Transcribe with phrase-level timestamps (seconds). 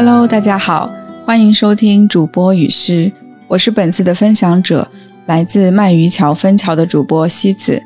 [0.00, 0.88] Hello，大家好，
[1.24, 3.10] 欢迎收听主播与诗，
[3.48, 4.88] 我是本次的分享者，
[5.26, 7.82] 来自鳗鱼桥分桥的主播西子。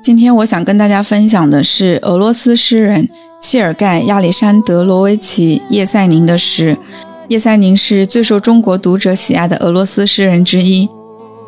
[0.00, 3.08] 今天我想跟大家分享的是俄罗斯诗人
[3.40, 6.78] 谢尔盖·亚历山德罗维奇·叶塞宁的诗。
[7.26, 10.88] 叶塞宁是最受中国读者喜爱的俄罗斯诗人之一。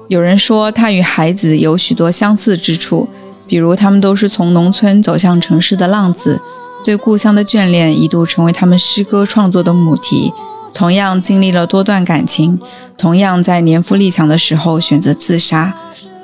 [0.09, 3.09] 有人说他与孩子有许多相似之处，
[3.47, 6.41] 比如他们都是从农村走向城市的浪子，
[6.85, 10.33] 对故乡的眷恋一度成为他们诗歌创作的母题。
[10.73, 12.59] 同样经历了多段感情，
[12.97, 15.75] 同样在年富力强的时候选择自杀。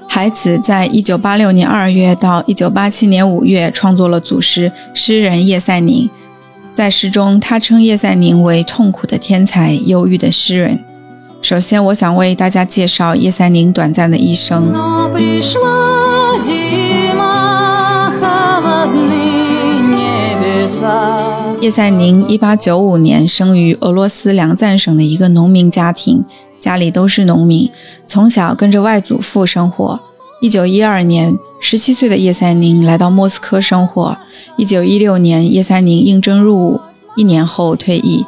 [0.06, 6.06] 孩子在一九八六年二月到一九八七年五月创作了组诗《诗人叶赛宁》。
[6.72, 10.84] 在诗中，他称叶赛宁为痛苦的天才、忧郁的诗人。
[11.42, 14.72] 首先，我想为大家介绍叶赛宁短暂的一生。
[21.61, 26.25] 叶赛宁1895年生于俄罗斯梁赞省的一个农民家庭，
[26.61, 27.70] 家里都是农民，
[28.06, 30.00] 从小跟着外祖父生活。
[30.41, 31.39] 1912年。
[31.61, 34.19] 十七岁的叶赛宁来到莫斯科生活。
[34.58, 36.81] 一九一六年，叶赛宁应征入伍，
[37.16, 38.27] 一年后退役。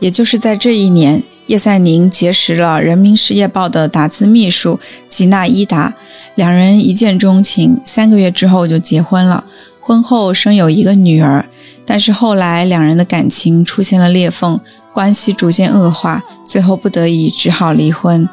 [0.00, 5.92] 也就是在这一年，叶赛宁结识了《人民事业报》的打字秘书吉娜伊达，
[6.34, 9.44] 两人一见钟情，三个月之后就结婚了。
[9.86, 11.46] 婚后生有一个女儿，
[11.84, 14.58] 但是后来两人的感情出现了裂缝，
[14.94, 18.26] 关系逐渐恶化，最后不得已只好离婚。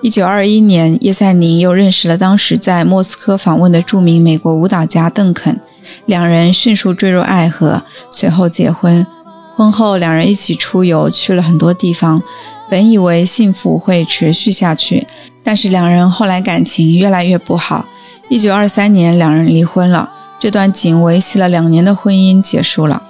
[0.00, 5.60] 一九二一年，叶赛宁又认识了当时在莫斯科访问的著名美国舞蹈家邓肯，
[6.06, 9.06] 两人迅速坠入爱河，随后结婚。
[9.54, 12.22] 婚后，两人一起出游，去了很多地方。
[12.70, 15.06] 本以为幸福会持续下去，
[15.44, 17.84] 但是两人后来感情越来越不好。
[18.28, 20.10] 一九二三年，两人离婚了。
[20.38, 23.02] 这段仅维系了两年的婚姻结束了。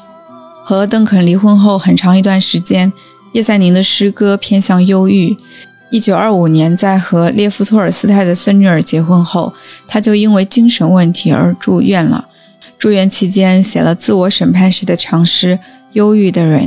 [0.65, 2.93] 和邓肯离婚后很长一段时间，
[3.33, 5.37] 叶赛宁的诗歌偏向忧郁。
[5.91, 9.55] 一九二五年，在和列夫·托尔斯泰的孙女儿结婚后，
[9.87, 12.27] 他就因为精神问题而住院了。
[12.77, 15.55] 住院期间，写了自我审判时的长诗
[15.93, 16.63] 《忧郁的人》。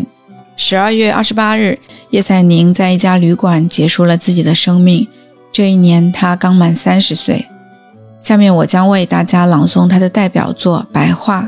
[0.55, 1.77] 十二月二十八日，
[2.11, 5.05] 叶赛宁在一家旅馆结束了自己的生命。
[5.51, 7.48] 这一年，他刚满三十岁。
[8.29, 11.41] 下面，我将为大家朗诵他的代表作《白话》。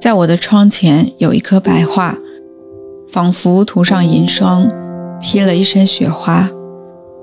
[0.00, 2.18] 在我的窗前有一棵白桦，
[3.06, 4.68] 仿佛涂上银霜，
[5.22, 6.50] 披了一身雪花。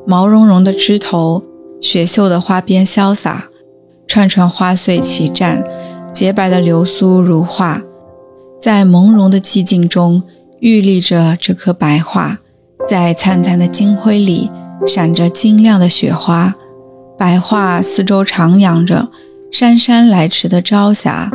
[0.08, 1.44] 毛茸茸的枝头，
[1.82, 3.50] 雪绣的花边潇洒，
[4.12, 5.64] 串串花穗齐绽，
[6.12, 7.82] 洁白的流苏如画。
[8.62, 10.22] 在朦胧的寂静中，
[10.60, 12.40] 玉立着这棵白桦，
[12.90, 14.52] 在灿灿的金辉里，
[14.86, 16.54] 闪着晶亮的雪花。
[17.18, 19.08] 白桦四周徜徉着
[19.50, 21.32] 姗姗来迟的朝霞。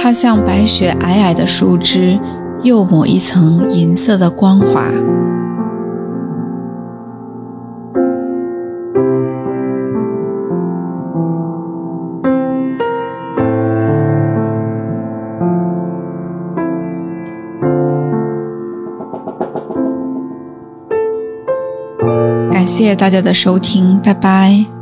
[0.00, 2.20] 它像白雪皑皑的树枝，
[2.62, 4.92] 又抹一层银色的光华。
[22.66, 24.75] 谢谢大家的收听，拜拜。